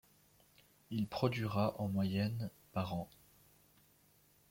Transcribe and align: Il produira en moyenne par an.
Il 0.89 1.05
produira 1.05 1.79
en 1.79 1.87
moyenne 1.87 2.49
par 2.73 2.95
an. 2.95 3.07